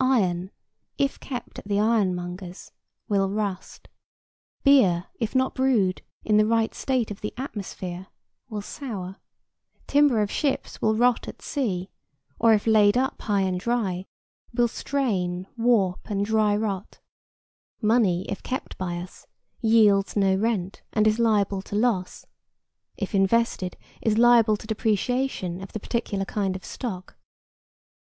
Iron, 0.00 0.50
if 0.98 1.20
kept 1.20 1.60
at 1.60 1.68
the 1.68 1.78
ironmonger's, 1.78 2.72
will 3.08 3.30
rust; 3.30 3.86
beer, 4.64 5.06
if 5.20 5.32
not 5.32 5.54
brewed 5.54 6.02
in 6.24 6.38
the 6.38 6.44
right 6.44 6.74
state 6.74 7.12
of 7.12 7.20
the 7.20 7.32
atmosphere, 7.36 8.08
will 8.48 8.62
sour; 8.62 9.20
timber 9.86 10.20
of 10.22 10.28
ships 10.28 10.82
will 10.82 10.96
rot 10.96 11.28
at 11.28 11.40
sea, 11.40 11.88
or 12.36 12.52
if 12.52 12.66
laid 12.66 12.98
up 12.98 13.22
high 13.22 13.42
and 13.42 13.60
dry, 13.60 14.06
will 14.52 14.66
strain, 14.66 15.46
warp 15.56 16.10
and 16.10 16.24
dry 16.26 16.56
rot; 16.56 16.98
money, 17.80 18.26
if 18.28 18.42
kept 18.42 18.76
by 18.78 18.96
us, 18.98 19.28
yields 19.60 20.16
no 20.16 20.34
rent 20.34 20.82
and 20.94 21.06
is 21.06 21.20
liable 21.20 21.62
to 21.62 21.76
loss; 21.76 22.26
if 22.96 23.14
invested, 23.14 23.76
is 24.02 24.18
liable 24.18 24.56
to 24.56 24.66
depreciation 24.66 25.62
of 25.62 25.70
the 25.70 25.78
particular 25.78 26.24
kind 26.24 26.56
of 26.56 26.64
stock. 26.64 27.16